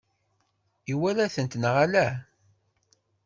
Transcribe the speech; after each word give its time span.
Iwala-tent 0.91 1.57
neɣ 1.61 1.75
ala? 1.83 2.07